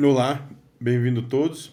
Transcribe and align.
Olá, 0.00 0.48
bem-vindo 0.80 1.20
todos. 1.20 1.70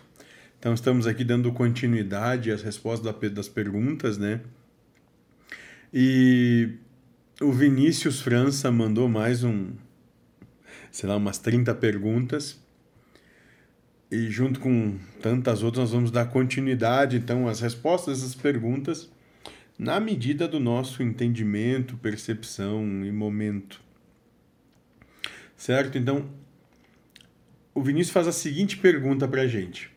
Então 0.59 0.73
estamos 0.73 1.07
aqui 1.07 1.23
dando 1.23 1.53
continuidade 1.53 2.51
às 2.51 2.61
respostas 2.61 3.31
das 3.31 3.47
perguntas, 3.47 4.17
né? 4.17 4.41
E 5.93 6.73
o 7.39 7.49
Vinícius 7.49 8.19
França 8.19 8.69
mandou 8.69 9.07
mais 9.07 9.45
um, 9.45 9.71
sei 10.91 11.07
lá, 11.07 11.15
umas 11.15 11.37
30 11.37 11.73
perguntas. 11.75 12.61
E 14.11 14.29
junto 14.29 14.59
com 14.59 14.99
tantas 15.21 15.63
outras 15.63 15.83
nós 15.83 15.91
vamos 15.93 16.11
dar 16.11 16.25
continuidade 16.25 17.15
então 17.15 17.47
às 17.47 17.61
respostas 17.61 18.19
dessas 18.19 18.35
perguntas 18.35 19.09
na 19.77 19.97
medida 19.97 20.45
do 20.45 20.59
nosso 20.59 21.01
entendimento, 21.01 21.95
percepção 21.95 22.83
e 23.05 23.13
momento. 23.13 23.79
Certo? 25.55 25.97
Então, 25.97 26.29
o 27.79 27.81
Vinícius 27.81 28.11
faz 28.11 28.27
a 28.27 28.33
seguinte 28.33 28.75
pergunta 28.75 29.25
para 29.25 29.43
a 29.43 29.47
gente. 29.47 29.89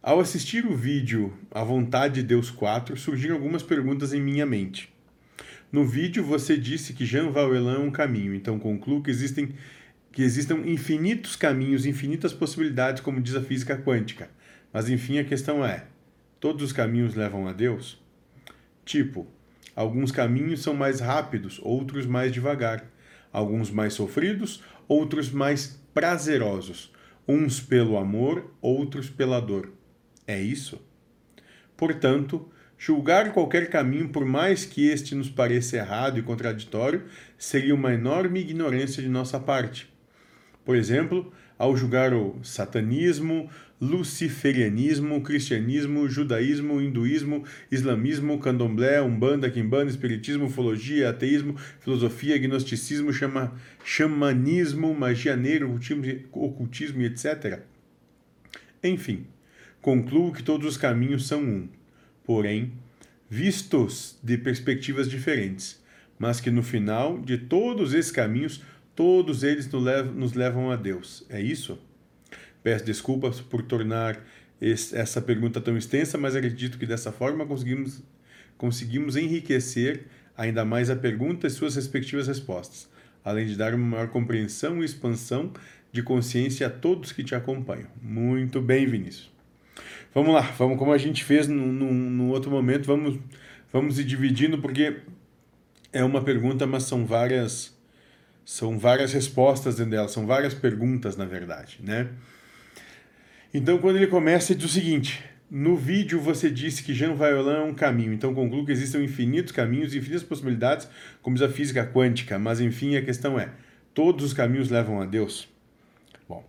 Ao 0.00 0.20
assistir 0.20 0.64
o 0.64 0.76
vídeo 0.76 1.36
A 1.50 1.64
Vontade 1.64 2.14
de 2.14 2.22
Deus 2.22 2.52
4, 2.52 2.96
surgiram 2.96 3.34
algumas 3.34 3.64
perguntas 3.64 4.12
em 4.12 4.22
minha 4.22 4.46
mente. 4.46 4.94
No 5.72 5.84
vídeo 5.84 6.22
você 6.22 6.56
disse 6.56 6.92
que 6.92 7.04
Jean 7.04 7.32
Valjean 7.32 7.74
é 7.74 7.78
um 7.80 7.90
caminho, 7.90 8.32
então 8.32 8.60
concluo 8.60 9.02
que 9.02 9.10
existem 9.10 9.56
que 10.12 10.22
existam 10.22 10.58
infinitos 10.64 11.34
caminhos, 11.34 11.84
infinitas 11.84 12.32
possibilidades, 12.32 13.02
como 13.02 13.20
diz 13.20 13.34
a 13.34 13.42
física 13.42 13.76
quântica. 13.76 14.30
Mas 14.72 14.88
enfim, 14.88 15.18
a 15.18 15.24
questão 15.24 15.66
é: 15.66 15.84
todos 16.38 16.62
os 16.62 16.72
caminhos 16.72 17.16
levam 17.16 17.48
a 17.48 17.52
Deus? 17.52 18.00
Tipo, 18.84 19.26
alguns 19.74 20.12
caminhos 20.12 20.62
são 20.62 20.74
mais 20.74 21.00
rápidos, 21.00 21.58
outros 21.60 22.06
mais 22.06 22.30
devagar, 22.30 22.88
alguns 23.32 23.68
mais 23.68 23.94
sofridos, 23.94 24.62
outros 24.88 25.30
mais 25.30 25.80
prazerosos, 25.92 26.92
uns 27.26 27.60
pelo 27.60 27.96
amor, 27.96 28.54
outros 28.60 29.08
pela 29.08 29.40
dor. 29.40 29.72
É 30.26 30.40
isso? 30.40 30.80
Portanto, 31.76 32.48
julgar 32.78 33.32
qualquer 33.32 33.68
caminho, 33.70 34.08
por 34.08 34.24
mais 34.24 34.64
que 34.64 34.88
este 34.88 35.14
nos 35.14 35.28
pareça 35.28 35.76
errado 35.76 36.18
e 36.18 36.22
contraditório, 36.22 37.04
seria 37.38 37.74
uma 37.74 37.92
enorme 37.92 38.40
ignorância 38.40 39.02
de 39.02 39.08
nossa 39.08 39.38
parte. 39.40 39.92
Por 40.64 40.76
exemplo, 40.76 41.32
ao 41.58 41.76
julgar 41.76 42.12
o 42.12 42.38
satanismo, 42.42 43.48
luciferianismo, 43.80 45.20
cristianismo, 45.20 46.08
judaísmo, 46.08 46.80
hinduísmo, 46.80 47.44
islamismo, 47.70 48.38
candomblé, 48.38 49.00
umbanda, 49.00 49.50
quimbanda, 49.50 49.90
espiritismo, 49.90 50.46
ufologia, 50.46 51.10
ateísmo, 51.10 51.56
filosofia, 51.80 52.38
gnosticismo, 52.38 53.12
chama, 53.12 53.52
xamanismo, 53.84 54.94
magia 54.94 55.36
negra, 55.36 55.66
ocultismo, 55.66 56.04
ocultismo 56.32 57.02
etc. 57.02 57.60
Enfim, 58.82 59.26
concluo 59.80 60.32
que 60.32 60.42
todos 60.42 60.66
os 60.66 60.76
caminhos 60.76 61.26
são 61.26 61.42
um, 61.42 61.68
porém, 62.24 62.72
vistos 63.28 64.18
de 64.22 64.38
perspectivas 64.38 65.08
diferentes, 65.08 65.82
mas 66.18 66.40
que 66.40 66.50
no 66.50 66.62
final 66.62 67.18
de 67.18 67.36
todos 67.36 67.92
esses 67.92 68.12
caminhos, 68.12 68.62
todos 68.94 69.42
eles 69.42 69.68
nos 70.14 70.34
levam 70.34 70.70
a 70.70 70.76
Deus. 70.76 71.24
É 71.28 71.40
isso? 71.40 71.78
Peço 72.62 72.84
desculpas 72.84 73.40
por 73.40 73.62
tornar 73.62 74.24
essa 74.60 75.20
pergunta 75.20 75.60
tão 75.60 75.76
extensa, 75.76 76.16
mas 76.16 76.34
acredito 76.34 76.78
que 76.78 76.86
dessa 76.86 77.12
forma 77.12 77.44
conseguimos, 77.44 78.02
conseguimos 78.56 79.16
enriquecer 79.16 80.06
ainda 80.36 80.64
mais 80.64 80.90
a 80.90 80.96
pergunta 80.96 81.46
e 81.46 81.50
suas 81.50 81.76
respectivas 81.76 82.26
respostas, 82.26 82.88
além 83.24 83.46
de 83.46 83.56
dar 83.56 83.74
uma 83.74 83.86
maior 83.86 84.08
compreensão 84.08 84.82
e 84.82 84.84
expansão 84.84 85.52
de 85.92 86.02
consciência 86.02 86.66
a 86.66 86.70
todos 86.70 87.12
que 87.12 87.22
te 87.22 87.34
acompanham. 87.34 87.88
Muito 88.02 88.60
bem, 88.60 88.86
Vinícius. 88.86 89.30
Vamos 90.14 90.32
lá, 90.32 90.42
vamos 90.58 90.78
como 90.78 90.92
a 90.92 90.98
gente 90.98 91.24
fez 91.24 91.48
no, 91.48 91.66
no, 91.66 91.92
no 91.92 92.28
outro 92.28 92.50
momento, 92.50 92.86
vamos, 92.86 93.18
vamos 93.72 93.98
ir 93.98 94.04
dividindo, 94.04 94.58
porque 94.58 94.98
é 95.92 96.02
uma 96.04 96.22
pergunta, 96.22 96.66
mas 96.66 96.84
são 96.84 97.04
várias 97.04 97.73
são 98.44 98.78
várias 98.78 99.12
respostas 99.12 99.76
dentro 99.76 99.92
dela, 99.92 100.08
são 100.08 100.26
várias 100.26 100.54
perguntas, 100.54 101.16
na 101.16 101.24
verdade, 101.24 101.78
né? 101.82 102.08
Então, 103.52 103.78
quando 103.78 103.96
ele 103.96 104.06
começa, 104.06 104.52
ele 104.52 104.60
diz 104.60 104.70
o 104.70 104.74
seguinte: 104.74 105.24
no 105.50 105.76
vídeo 105.76 106.20
você 106.20 106.50
disse 106.50 106.82
que 106.82 106.92
Jean 106.92 107.14
Violin 107.14 107.56
é 107.56 107.60
um 107.62 107.74
caminho, 107.74 108.12
então 108.12 108.34
concluo 108.34 108.66
que 108.66 108.72
existem 108.72 109.04
infinitos 109.04 109.52
caminhos, 109.52 109.94
infinitas 109.94 110.22
possibilidades, 110.22 110.88
como 111.22 111.36
diz 111.36 111.42
a 111.42 111.48
física 111.48 111.86
quântica, 111.86 112.38
mas 112.38 112.60
enfim, 112.60 112.96
a 112.96 113.02
questão 113.02 113.38
é: 113.38 113.50
todos 113.94 114.24
os 114.24 114.32
caminhos 114.32 114.70
levam 114.70 115.00
a 115.00 115.06
Deus? 115.06 115.48
Bom, 116.28 116.44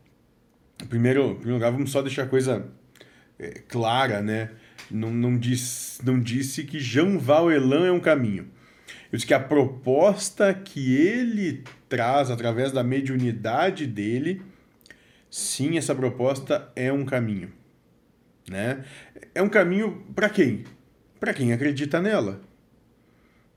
primeiro, 0.89 1.31
em 1.31 1.35
primeiro 1.35 1.55
lugar, 1.55 1.71
vamos 1.71 1.91
só 1.91 2.01
deixar 2.01 2.23
a 2.23 2.27
coisa 2.27 2.67
é, 3.37 3.61
clara, 3.67 4.21
né? 4.21 4.49
Não, 4.89 5.11
não, 5.11 5.37
diz, 5.37 5.99
não 6.03 6.19
disse 6.19 6.63
que 6.63 6.79
Jean 6.79 7.17
Valjean 7.17 7.85
é 7.87 7.91
um 7.91 7.99
caminho. 7.99 8.47
Eu 9.15 9.17
disse 9.17 9.27
que 9.27 9.33
a 9.33 9.39
proposta 9.39 10.53
que 10.53 10.93
ele 10.93 11.63
traz 11.87 12.29
através 12.29 12.73
da 12.73 12.83
mediunidade 12.83 13.87
dele 13.87 14.41
sim, 15.29 15.77
essa 15.77 15.95
proposta 15.95 16.69
é 16.75 16.91
um 16.91 17.05
caminho. 17.05 17.49
Né? 18.49 18.83
É 19.33 19.41
um 19.41 19.47
caminho 19.47 20.05
para 20.13 20.27
quem? 20.27 20.65
Para 21.17 21.33
quem 21.33 21.53
acredita 21.53 22.01
nela. 22.01 22.41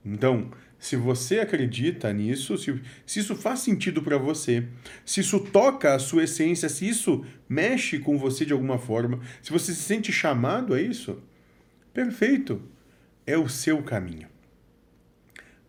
Então, 0.05 0.49
se 0.79 0.95
você 0.95 1.41
acredita 1.41 2.13
nisso, 2.13 2.57
se, 2.57 2.81
se 3.05 3.19
isso 3.19 3.35
faz 3.35 3.59
sentido 3.59 4.01
para 4.01 4.17
você, 4.17 4.65
se 5.05 5.19
isso 5.19 5.41
toca 5.41 5.93
a 5.93 5.99
sua 5.99 6.23
essência, 6.23 6.69
se 6.69 6.89
isso 6.89 7.27
mexe 7.49 7.99
com 7.99 8.17
você 8.17 8.45
de 8.47 8.53
alguma 8.53 8.79
forma, 8.79 9.19
se 9.43 9.51
você 9.51 9.75
se 9.75 9.83
sente 9.83 10.13
chamado 10.13 10.73
a 10.73 10.81
isso, 10.81 11.21
perfeito. 11.93 12.63
É 13.27 13.37
o 13.37 13.49
seu 13.49 13.83
caminho. 13.83 14.38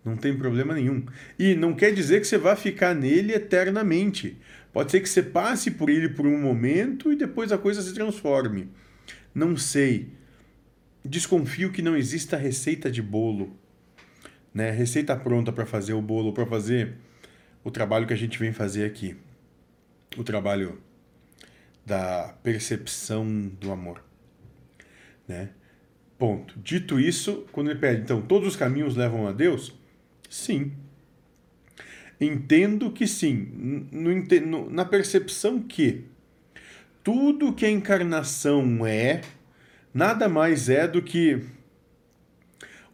Não 0.03 0.15
tem 0.15 0.37
problema 0.37 0.73
nenhum. 0.73 1.05
E 1.37 1.55
não 1.55 1.73
quer 1.73 1.93
dizer 1.93 2.21
que 2.21 2.27
você 2.27 2.37
vá 2.37 2.55
ficar 2.55 2.93
nele 2.95 3.33
eternamente. 3.33 4.37
Pode 4.71 4.91
ser 4.91 5.01
que 5.01 5.09
você 5.09 5.21
passe 5.21 5.71
por 5.71 5.89
ele 5.89 6.09
por 6.09 6.25
um 6.25 6.39
momento 6.39 7.11
e 7.11 7.15
depois 7.15 7.51
a 7.51 7.57
coisa 7.57 7.81
se 7.81 7.93
transforme. 7.93 8.69
Não 9.33 9.57
sei. 9.57 10.09
Desconfio 11.03 11.71
que 11.71 11.81
não 11.81 11.97
exista 11.97 12.37
receita 12.37 12.91
de 12.91 13.01
bolo, 13.01 13.57
né? 14.53 14.69
Receita 14.71 15.15
pronta 15.15 15.51
para 15.51 15.65
fazer 15.65 15.93
o 15.93 16.01
bolo, 16.01 16.33
para 16.33 16.45
fazer 16.45 16.95
o 17.63 17.71
trabalho 17.71 18.05
que 18.05 18.13
a 18.13 18.17
gente 18.17 18.37
vem 18.37 18.51
fazer 18.51 18.85
aqui. 18.85 19.15
O 20.17 20.23
trabalho 20.23 20.81
da 21.85 22.35
percepção 22.43 23.25
do 23.59 23.71
amor, 23.71 24.03
né? 25.27 25.49
Ponto. 26.17 26.59
Dito 26.59 26.99
isso, 26.99 27.45
quando 27.51 27.71
ele 27.71 27.79
pede, 27.79 28.01
então, 28.01 28.21
todos 28.21 28.49
os 28.49 28.55
caminhos 28.55 28.95
levam 28.95 29.27
a 29.27 29.31
Deus? 29.31 29.73
Sim. 30.29 30.71
Entendo 32.21 32.91
que 32.91 33.07
sim, 33.07 33.87
no, 33.91 34.13
no, 34.45 34.69
na 34.69 34.85
percepção 34.85 35.61
que 35.61 36.05
tudo 37.03 37.53
que 37.53 37.65
a 37.65 37.71
encarnação 37.71 38.85
é, 38.85 39.21
nada 39.93 40.29
mais 40.29 40.69
é 40.69 40.87
do 40.87 41.01
que 41.01 41.41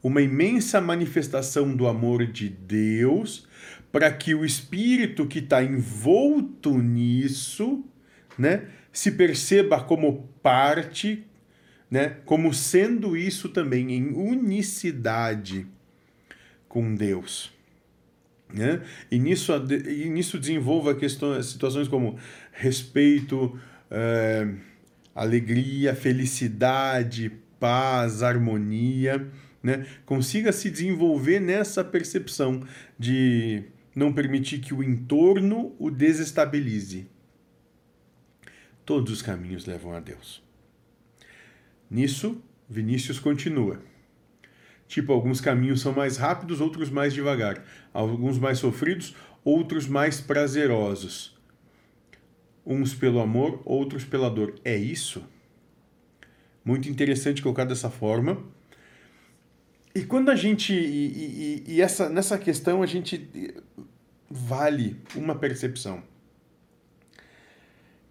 uma 0.01 0.22
imensa 0.22 0.79
manifestação 0.79 1.75
do 1.75 1.88
amor 1.88 2.25
de 2.25 2.47
Deus 2.47 3.47
para 3.91 4.12
que 4.12 4.35
o 4.35 4.45
espírito 4.45 5.25
que 5.25 5.40
está 5.40 5.63
envolto 5.63 6.78
nisso, 6.78 7.84
né, 8.38 8.68
se 8.94 9.12
perceba 9.12 9.84
como 9.84 10.29
parte, 10.44 11.25
né, 11.90 12.18
como 12.25 12.53
sendo 12.53 13.18
isso 13.18 13.50
também 13.50 13.91
em 13.91 14.13
unicidade 14.13 15.68
com 16.75 16.94
Deus. 16.94 17.53
Né? 18.53 18.81
E, 19.09 19.18
nisso, 19.18 19.53
e 19.53 20.09
nisso 20.09 20.38
desenvolva 20.38 20.94
questões, 20.94 21.46
situações 21.46 21.88
como 21.88 22.19
respeito, 22.52 23.57
é, 23.89 24.45
alegria, 25.16 25.95
felicidade, 25.95 27.31
paz, 27.62 28.22
harmonia. 28.22 29.25
Né? 29.63 29.86
Consiga 30.06 30.51
se 30.51 30.69
desenvolver 30.69 31.39
nessa 31.39 31.81
percepção 31.81 32.62
de 33.00 33.63
não 33.95 34.12
permitir 34.12 34.60
que 34.60 34.74
o 34.74 34.83
entorno 34.83 35.74
o 35.80 35.89
desestabilize. 35.89 37.07
Todos 38.86 39.13
os 39.13 39.21
caminhos 39.21 39.66
levam 39.66 39.94
a 39.94 40.01
Deus. 40.01 40.44
Nisso, 41.89 42.44
Vinícius 42.69 43.18
continua. 43.18 43.80
Tipo, 44.87 45.13
alguns 45.13 45.41
caminhos 45.41 45.81
são 45.81 45.93
mais 45.93 46.17
rápidos, 46.17 46.61
outros 46.61 46.89
mais 46.89 47.13
devagar. 47.13 47.63
Alguns 47.93 48.37
mais 48.37 48.59
sofridos, 48.59 49.15
outros 49.43 49.87
mais 49.87 50.21
prazerosos. 50.21 51.35
Uns 52.65 52.93
pelo 52.93 53.19
amor, 53.19 53.61
outros 53.65 54.03
pela 54.03 54.29
dor. 54.29 54.55
É 54.63 54.75
isso? 54.75 55.23
Muito 56.63 56.89
interessante 56.89 57.41
colocar 57.41 57.65
dessa 57.65 57.89
forma. 57.89 58.43
E 59.93 60.03
quando 60.03 60.29
a 60.29 60.35
gente. 60.35 60.73
E, 60.73 61.63
e, 61.67 61.73
e 61.75 61.81
essa, 61.81 62.09
nessa 62.09 62.37
questão 62.37 62.83
a 62.83 62.85
gente 62.85 63.29
vale 64.29 64.99
uma 65.15 65.35
percepção. 65.35 66.03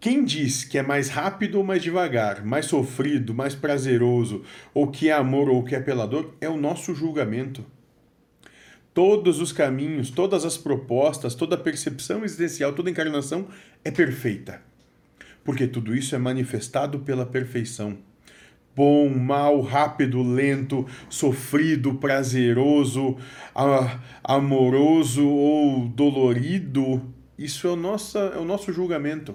Quem 0.04 0.22
diz 0.22 0.64
que 0.64 0.76
é 0.76 0.82
mais 0.82 1.08
rápido 1.08 1.54
ou 1.56 1.64
mais 1.64 1.82
devagar, 1.82 2.44
mais 2.44 2.66
sofrido, 2.66 3.32
mais 3.32 3.54
prazeroso, 3.54 4.42
ou 4.74 4.88
que 4.88 5.08
é 5.08 5.14
amor 5.14 5.48
ou 5.48 5.64
que 5.64 5.74
é 5.74 5.80
pelador, 5.80 6.34
é 6.42 6.46
o 6.46 6.58
nosso 6.58 6.94
julgamento. 6.94 7.64
Todos 8.92 9.40
os 9.40 9.50
caminhos, 9.50 10.10
todas 10.10 10.44
as 10.44 10.58
propostas, 10.58 11.34
toda 11.34 11.56
percepção 11.56 12.22
existencial, 12.22 12.74
toda 12.74 12.90
encarnação 12.90 13.48
é 13.82 13.90
perfeita. 13.90 14.60
Porque 15.42 15.66
tudo 15.66 15.96
isso 15.96 16.14
é 16.14 16.18
manifestado 16.18 16.98
pela 16.98 17.24
perfeição. 17.24 17.96
Bom, 18.76 19.08
mal, 19.08 19.62
rápido, 19.62 20.22
lento, 20.22 20.86
sofrido, 21.08 21.94
prazeroso, 21.94 23.16
amoroso 24.22 25.26
ou 25.26 25.88
dolorido, 25.88 27.10
isso 27.38 27.66
é 27.66 27.70
o 27.70 27.76
nosso, 27.76 28.18
é 28.18 28.36
o 28.36 28.44
nosso 28.44 28.70
julgamento. 28.70 29.34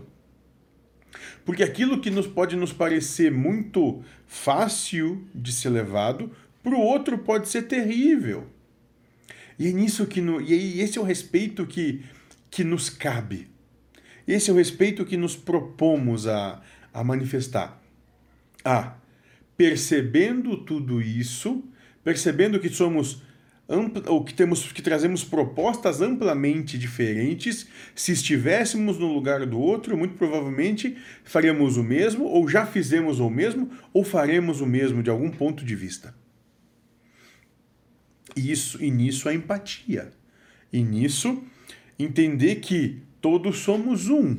Porque 1.49 1.63
aquilo 1.63 1.99
que 1.99 2.11
nos 2.11 2.27
pode 2.27 2.55
nos 2.55 2.71
parecer 2.71 3.31
muito 3.31 4.03
fácil 4.27 5.27
de 5.33 5.51
ser 5.51 5.69
levado, 5.69 6.31
para 6.61 6.75
o 6.75 6.79
outro 6.79 7.17
pode 7.17 7.49
ser 7.49 7.63
terrível. 7.63 8.45
E 9.57 9.65
é 9.65 9.71
nisso 9.71 10.05
que 10.05 10.21
no, 10.21 10.39
e 10.39 10.79
esse 10.79 10.99
é 10.99 11.01
o 11.01 11.03
respeito 11.03 11.65
que, 11.65 12.03
que 12.51 12.63
nos 12.63 12.87
cabe. 12.87 13.47
Esse 14.27 14.51
é 14.51 14.53
o 14.53 14.57
respeito 14.57 15.03
que 15.03 15.17
nos 15.17 15.35
propomos 15.35 16.27
a, 16.27 16.61
a 16.93 17.03
manifestar. 17.03 17.81
Ah, 18.63 18.97
percebendo 19.57 20.55
tudo 20.55 21.01
isso, 21.01 21.63
percebendo 22.03 22.59
que 22.59 22.69
somos 22.69 23.23
ou 24.07 24.23
que 24.23 24.33
temos 24.33 24.71
que 24.71 24.81
trazemos 24.81 25.23
propostas 25.23 26.01
amplamente 26.01 26.77
diferentes, 26.77 27.67
se 27.93 28.11
estivéssemos 28.11 28.97
no 28.97 29.13
lugar 29.13 29.45
do 29.45 29.59
outro, 29.59 29.95
muito 29.95 30.15
provavelmente 30.15 30.97
faríamos 31.23 31.77
o 31.77 31.83
mesmo, 31.83 32.25
ou 32.25 32.49
já 32.49 32.65
fizemos 32.65 33.19
o 33.19 33.29
mesmo, 33.29 33.69
ou 33.93 34.03
faremos 34.03 34.59
o 34.59 34.65
mesmo 34.65 35.03
de 35.03 35.09
algum 35.11 35.29
ponto 35.29 35.63
de 35.63 35.75
vista. 35.75 36.15
E, 38.35 38.51
isso, 38.51 38.83
e 38.83 38.89
nisso 38.89 39.29
a 39.29 39.33
empatia. 39.35 40.11
E 40.73 40.81
nisso 40.81 41.43
entender 41.97 42.55
que 42.55 43.03
todos 43.21 43.59
somos 43.59 44.07
um, 44.07 44.37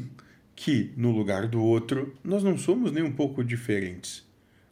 que 0.57 0.93
no 0.97 1.13
lugar 1.13 1.47
do 1.47 1.63
outro 1.63 2.17
nós 2.25 2.43
não 2.43 2.59
somos 2.59 2.91
nem 2.91 3.05
um 3.05 3.13
pouco 3.13 3.45
diferentes. 3.45 4.27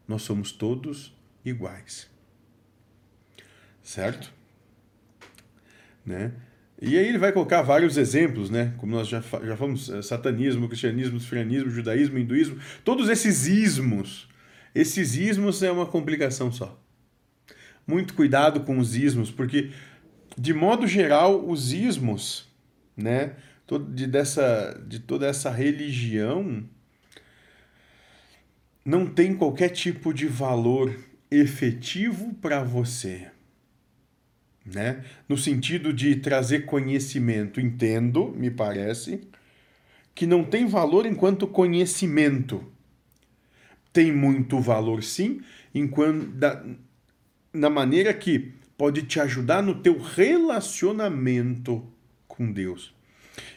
Nós 0.06 0.22
somos 0.22 0.50
todos 0.50 1.14
iguais. 1.44 2.08
Certo? 3.82 4.37
Né? 6.08 6.32
E 6.80 6.96
aí 6.96 7.06
ele 7.06 7.18
vai 7.18 7.32
colocar 7.32 7.60
vários 7.60 7.98
exemplos, 7.98 8.48
né? 8.48 8.72
Como 8.78 8.92
nós 8.92 9.06
já, 9.06 9.20
já 9.20 9.56
falamos, 9.56 9.90
eh, 9.90 10.00
satanismo, 10.00 10.68
cristianismo, 10.68 11.20
sufranismo, 11.20 11.68
judaísmo, 11.68 12.18
hinduísmo, 12.18 12.58
todos 12.82 13.10
esses 13.10 13.46
ismos. 13.46 14.26
Esses 14.74 15.16
ismos 15.16 15.62
é 15.62 15.70
uma 15.70 15.84
complicação 15.84 16.50
só. 16.50 16.80
Muito 17.86 18.14
cuidado 18.14 18.60
com 18.60 18.78
os 18.78 18.96
ismos, 18.96 19.30
porque 19.30 19.70
de 20.36 20.54
modo 20.54 20.86
geral 20.86 21.46
os 21.46 21.72
ismos, 21.74 22.48
né, 22.96 23.32
de, 23.90 24.06
dessa, 24.06 24.80
de 24.86 25.00
toda 25.00 25.26
essa 25.26 25.50
religião 25.50 26.64
não 28.82 29.04
tem 29.04 29.34
qualquer 29.34 29.70
tipo 29.70 30.14
de 30.14 30.26
valor 30.26 30.96
efetivo 31.30 32.32
para 32.40 32.62
você 32.62 33.30
né? 34.74 35.04
No 35.28 35.36
sentido 35.36 35.92
de 35.92 36.16
trazer 36.16 36.66
conhecimento. 36.66 37.60
Entendo, 37.60 38.32
me 38.36 38.50
parece, 38.50 39.20
que 40.14 40.26
não 40.26 40.44
tem 40.44 40.66
valor 40.66 41.06
enquanto 41.06 41.46
conhecimento. 41.46 42.64
Tem 43.92 44.12
muito 44.12 44.60
valor, 44.60 45.02
sim, 45.02 45.40
enquanto 45.74 46.26
da, 46.26 46.64
na 47.52 47.70
maneira 47.70 48.12
que 48.12 48.52
pode 48.76 49.02
te 49.02 49.18
ajudar 49.18 49.62
no 49.62 49.76
teu 49.76 49.98
relacionamento 49.98 51.84
com 52.26 52.52
Deus. 52.52 52.94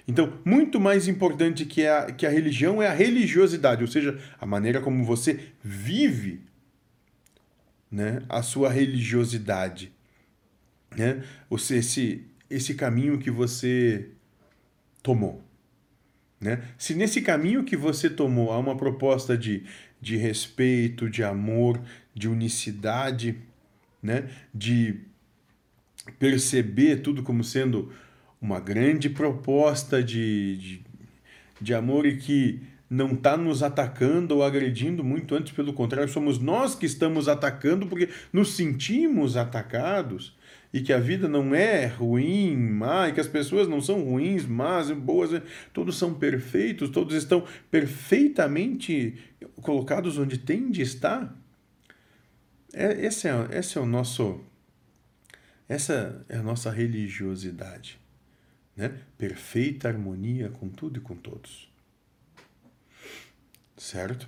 Então, 0.08 0.34
muito 0.44 0.80
mais 0.80 1.08
importante 1.08 1.66
que 1.66 1.86
a, 1.86 2.12
que 2.12 2.26
a 2.26 2.30
religião 2.30 2.82
é 2.82 2.88
a 2.88 2.94
religiosidade, 2.94 3.84
ou 3.84 3.88
seja, 3.88 4.20
a 4.40 4.46
maneira 4.46 4.82
como 4.82 5.04
você 5.04 5.40
vive 5.64 6.42
né, 7.92 8.24
a 8.28 8.42
sua 8.42 8.70
religiosidade 8.70 9.92
né? 10.96 11.24
Seja, 11.58 11.80
esse, 11.80 12.26
esse 12.50 12.74
caminho 12.74 13.18
que 13.18 13.32
você 13.32 14.10
tomou. 15.02 15.44
Né? 16.40 16.62
Se 16.78 16.96
nesse 16.96 17.22
caminho 17.22 17.64
que 17.64 17.78
você 17.78 18.10
tomou 18.10 18.52
há 18.52 18.58
uma 18.58 18.76
proposta 18.76 19.38
de, 19.38 19.64
de 20.02 20.18
respeito, 20.18 21.10
de 21.10 21.24
amor, 21.24 21.80
de 22.14 22.28
unicidade, 22.28 23.38
né? 24.02 24.30
de 24.54 25.00
perceber 26.18 26.98
tudo 26.98 27.22
como 27.22 27.44
sendo 27.44 27.94
uma 28.42 28.60
grande 28.60 29.10
proposta 29.10 30.04
de, 30.04 30.58
de, 30.58 30.82
de 31.62 31.74
amor 31.76 32.08
e 32.08 32.18
que 32.18 32.60
não 32.90 33.14
está 33.14 33.38
nos 33.38 33.64
atacando 33.64 34.36
ou 34.36 34.44
agredindo, 34.44 35.04
muito 35.04 35.36
antes, 35.36 35.54
pelo 35.54 35.72
contrário, 35.72 36.12
somos 36.12 36.40
nós 36.40 36.76
que 36.76 36.86
estamos 36.86 37.30
atacando 37.30 37.86
porque 37.88 38.10
nos 38.34 38.54
sentimos 38.54 39.38
atacados 39.38 40.36
e 40.74 40.82
que 40.82 40.94
a 40.94 41.00
vida 41.00 41.28
não 41.28 41.54
é 41.54 41.86
ruim, 41.86 42.56
má, 42.56 43.10
e 43.10 43.14
que 43.14 43.20
as 43.20 43.28
pessoas 43.28 43.68
não 43.68 43.82
são 43.82 44.04
ruins, 44.04 44.46
más, 44.46 44.90
boas, 44.92 45.42
todos 45.74 45.98
são 45.98 46.14
perfeitos, 46.14 46.90
todos 46.90 47.16
estão 47.16 47.46
perfeitamente 47.70 49.18
colocados 49.62 50.18
onde 50.18 50.38
tem 50.38 50.72
de 50.72 50.82
estar. 50.82 51.36
É, 52.74 53.06
esse, 53.06 53.28
é, 53.28 53.48
esse 53.52 53.78
é 53.78 53.82
o 53.82 53.86
nosso. 53.86 54.40
Essa 55.68 56.26
é 56.30 56.38
a 56.38 56.44
nossa 56.44 56.72
religiosidade. 56.72 58.00
Né? 58.76 58.94
Perfeita 59.18 59.90
harmonia 59.90 60.50
com 60.50 60.70
tudo 60.70 61.00
e 61.00 61.02
com 61.02 61.16
todos. 61.16 61.70
Certo? 63.78 64.28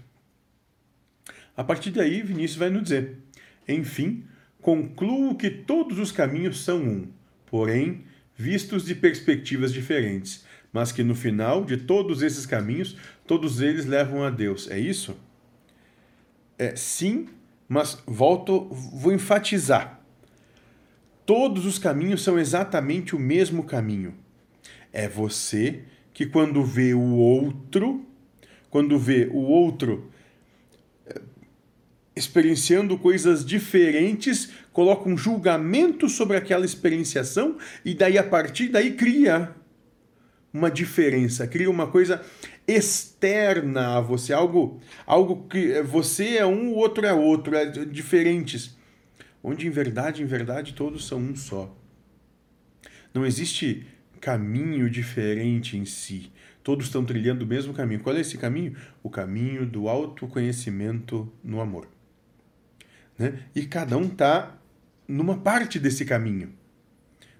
A 1.55 1.63
partir 1.63 1.91
daí, 1.91 2.21
Vinícius 2.21 2.57
vai 2.57 2.69
nos 2.69 2.83
dizer: 2.83 3.19
enfim, 3.67 4.25
concluo 4.63 5.36
que 5.36 5.50
todos 5.50 6.00
os 6.00 6.12
caminhos 6.12 6.63
são 6.63 6.81
um, 6.81 7.07
porém 7.45 8.06
vistos 8.36 8.86
de 8.86 8.95
perspectivas 8.95 9.74
diferentes, 9.74 10.45
mas 10.71 10.92
que 10.92 11.04
no 11.04 11.13
final 11.13 11.65
de 11.65 11.77
todos 11.77 12.24
esses 12.24 12.45
caminhos, 12.45 12.98
todos 13.27 13.62
eles 13.62 13.86
levam 13.86 14.24
a 14.24 14.30
Deus. 14.30 14.71
É 14.71 14.80
isso? 14.80 15.15
É, 16.58 16.75
sim, 16.75 17.27
mas 17.67 18.01
volto, 18.08 18.70
vou 18.70 19.13
enfatizar. 19.13 20.01
Todos 21.25 21.65
os 21.65 21.77
caminhos 21.77 22.24
são 22.24 22.39
exatamente 22.39 23.15
o 23.15 23.20
mesmo 23.20 23.65
caminho. 23.65 24.15
É 24.91 25.10
você 25.10 25.84
que 26.13 26.25
quando 26.25 26.63
vê 26.63 26.93
o 26.93 27.15
outro, 27.15 28.05
quando 28.70 28.98
vê 28.98 29.29
o 29.32 29.39
outro 29.39 30.10
experienciando 32.24 32.98
coisas 32.98 33.46
diferentes, 33.46 34.51
coloca 34.72 35.08
um 35.08 35.18
julgamento 35.18 36.10
sobre 36.10 36.38
aquela 36.38 36.65
experienciação 36.65 37.58
e 37.84 37.94
daí 37.94 38.18
a 38.18 38.24
partir 38.24 38.70
daí 38.70 38.94
cria 38.94 39.53
uma 40.51 40.70
diferença, 40.70 41.48
cria 41.48 41.70
uma 41.70 41.88
coisa 41.88 42.22
externa 42.68 43.98
a 43.98 44.01
você, 44.01 44.32
algo 44.32 44.80
algo 45.06 45.48
que 45.48 45.82
você 45.82 46.38
é 46.38 46.46
um, 46.46 46.70
o 46.70 46.75
outro 46.75 47.06
é 47.06 47.13
outro, 47.13 47.56
é 47.56 47.65
diferentes. 47.65 48.77
Onde 49.44 49.68
em 49.68 49.72
verdade, 49.72 50.24
em 50.24 50.25
verdade 50.25 50.74
todos 50.74 51.06
são 51.06 51.20
um 51.20 51.36
só. 51.36 51.75
Não 53.13 53.25
existe 53.25 53.86
caminho 54.22 54.89
diferente 54.89 55.77
em 55.77 55.86
si. 55.86 56.32
Todos 56.63 56.86
estão 56.86 57.03
trilhando 57.03 57.44
o 57.44 57.48
mesmo 57.48 57.74
caminho. 57.74 58.00
Qual 58.00 58.15
é 58.15 58.22
esse 58.22 58.38
caminho? 58.38 58.74
O 59.03 59.10
caminho 59.10 59.65
do 59.65 59.89
autoconhecimento 59.89 61.30
no 61.44 61.60
amor 61.60 61.92
né? 63.17 63.39
E 63.55 63.65
cada 63.65 63.98
um 63.98 64.05
está 64.05 64.58
numa 65.08 65.38
parte 65.38 65.79
desse 65.79 66.05
caminho. 66.05 66.53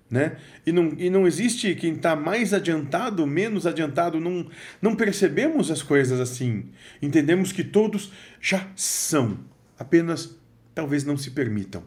Né? 0.10 0.38
E, 0.66 0.72
não, 0.72 0.94
e 0.96 1.10
não 1.10 1.26
existe 1.26 1.74
quem 1.74 1.94
está 1.94 2.16
mais 2.16 2.54
adiantado, 2.54 3.26
menos 3.26 3.66
adiantado, 3.66 4.20
não, 4.20 4.48
não 4.80 4.96
percebemos 4.96 5.72
as 5.72 5.82
coisas 5.82 6.20
assim. 6.20 6.70
Entendemos 7.02 7.52
que 7.52 7.64
todos 7.64 8.12
já 8.40 8.70
são, 8.76 9.40
apenas 9.78 10.38
talvez 10.76 11.04
não 11.04 11.18
se 11.18 11.32
permitam, 11.32 11.84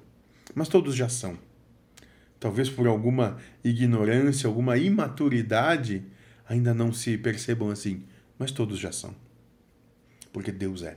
mas 0.55 0.67
todos 0.67 0.97
já 0.97 1.09
são. 1.09 1.39
Talvez 2.41 2.69
por 2.69 2.87
alguma 2.87 3.39
ignorância, 3.63 4.49
alguma 4.49 4.77
imaturidade, 4.77 6.03
ainda 6.49 6.75
não 6.75 6.93
se 6.93 7.17
percebam 7.17 7.71
assim, 7.71 8.03
mas 8.39 8.51
todos 8.51 8.79
já 8.79 8.91
são. 8.91 9.15
Porque 10.33 10.51
Deus 10.51 10.83
é. 10.83 10.97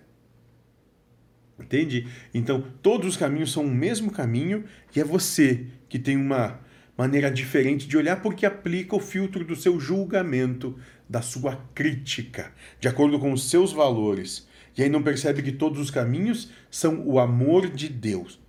Entende? 1.60 2.08
Então, 2.34 2.64
todos 2.82 3.10
os 3.10 3.18
caminhos 3.18 3.52
são 3.52 3.66
o 3.66 3.72
mesmo 3.72 4.12
caminho 4.12 4.64
e 4.96 5.00
é 5.00 5.04
você 5.04 5.66
que 5.88 6.00
tem 6.00 6.16
uma 6.16 6.60
maneira 6.98 7.32
diferente 7.32 7.88
de 7.88 7.96
olhar 7.96 8.22
porque 8.22 8.46
aplica 8.46 8.96
o 8.96 9.00
filtro 9.00 9.46
do 9.46 9.56
seu 9.56 9.80
julgamento, 9.80 10.78
da 11.08 11.22
sua 11.22 11.56
crítica, 11.74 12.54
de 12.80 12.88
acordo 12.88 13.18
com 13.20 13.32
os 13.32 13.50
seus 13.50 13.72
valores. 13.72 14.48
E 14.78 14.84
aí 14.84 14.90
não 14.90 15.02
percebe 15.02 15.42
que 15.42 15.52
todos 15.52 15.80
os 15.80 15.92
caminhos 15.92 16.52
são 16.70 17.06
o 17.08 17.20
amor 17.20 17.70
de 17.70 17.90
Deus, 17.90 18.40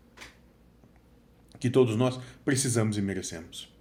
que 1.58 1.70
todos 1.70 1.96
nós 1.96 2.20
precisamos 2.44 2.98
e 2.98 3.02
merecemos. 3.02 3.72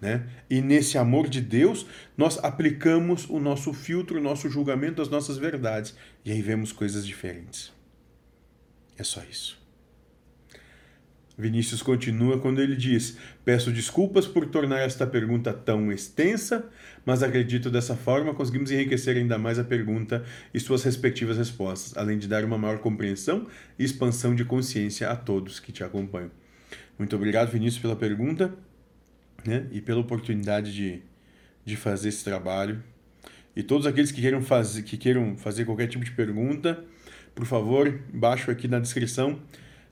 Né? 0.00 0.26
E 0.48 0.60
nesse 0.60 0.98
amor 0.98 1.28
de 1.28 1.40
Deus, 1.40 1.86
nós 2.16 2.38
aplicamos 2.44 3.28
o 3.28 3.40
nosso 3.40 3.72
filtro, 3.72 4.18
o 4.18 4.22
nosso 4.22 4.48
julgamento 4.50 4.96
das 4.96 5.08
nossas 5.08 5.38
verdades. 5.38 5.96
E 6.24 6.30
aí 6.30 6.42
vemos 6.42 6.70
coisas 6.70 7.06
diferentes. 7.06 7.75
É 8.98 9.02
só 9.02 9.22
isso. 9.30 9.58
Vinícius 11.38 11.82
continua 11.82 12.40
quando 12.40 12.60
ele 12.62 12.74
diz: 12.74 13.18
Peço 13.44 13.70
desculpas 13.70 14.26
por 14.26 14.46
tornar 14.46 14.80
esta 14.80 15.06
pergunta 15.06 15.52
tão 15.52 15.92
extensa, 15.92 16.64
mas 17.04 17.22
acredito 17.22 17.70
dessa 17.70 17.94
forma 17.94 18.34
conseguimos 18.34 18.70
enriquecer 18.70 19.16
ainda 19.16 19.36
mais 19.36 19.58
a 19.58 19.64
pergunta 19.64 20.24
e 20.54 20.58
suas 20.58 20.82
respectivas 20.82 21.36
respostas, 21.36 21.96
além 21.96 22.18
de 22.18 22.26
dar 22.26 22.44
uma 22.44 22.56
maior 22.56 22.78
compreensão 22.78 23.46
e 23.78 23.84
expansão 23.84 24.34
de 24.34 24.44
consciência 24.44 25.10
a 25.10 25.16
todos 25.16 25.60
que 25.60 25.72
te 25.72 25.84
acompanham. 25.84 26.30
Muito 26.98 27.14
obrigado, 27.14 27.50
Vinícius, 27.50 27.82
pela 27.82 27.94
pergunta 27.94 28.54
né? 29.44 29.66
e 29.70 29.80
pela 29.82 30.00
oportunidade 30.00 30.72
de, 30.72 31.02
de 31.64 31.76
fazer 31.76 32.08
esse 32.08 32.24
trabalho. 32.24 32.82
E 33.54 33.62
todos 33.62 33.86
aqueles 33.86 34.10
que 34.10 34.20
queiram, 34.20 34.42
fazer, 34.42 34.82
que 34.82 34.96
queiram 34.96 35.36
fazer 35.36 35.64
qualquer 35.64 35.86
tipo 35.86 36.04
de 36.04 36.12
pergunta, 36.12 36.82
por 37.36 37.44
favor, 37.44 38.00
embaixo 38.12 38.50
aqui 38.50 38.66
na 38.66 38.80
descrição 38.80 39.40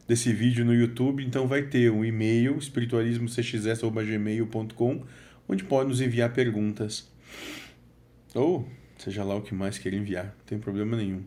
desse 0.09 0.33
vídeo 0.33 0.65
no 0.65 0.75
YouTube, 0.75 1.23
então 1.23 1.47
vai 1.47 1.63
ter 1.63 1.93
um 1.93 2.03
e-mail 2.03 2.57
espiritualismocxs@gmail.com, 2.57 5.05
onde 5.47 5.63
pode 5.63 5.91
nos 5.91 6.01
enviar 6.01 6.33
perguntas. 6.33 7.13
Ou 8.35 8.67
seja 8.97 9.23
lá 9.23 9.37
o 9.37 9.43
que 9.43 9.55
mais 9.55 9.77
queira 9.77 9.95
enviar, 9.95 10.25
não 10.25 10.45
tem 10.47 10.59
problema 10.59 10.97
nenhum. 10.97 11.23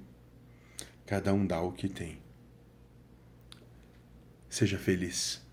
Cada 1.06 1.32
um 1.36 1.46
dá 1.46 1.62
o 1.62 1.72
que 1.72 1.88
tem. 1.88 2.18
Seja 4.50 4.80
feliz. 4.80 5.47